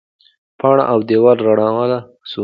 پاڼ 0.59 0.77
او 0.91 0.97
دیوال 1.07 1.37
رانړاوه 1.45 1.97
سو. 2.31 2.39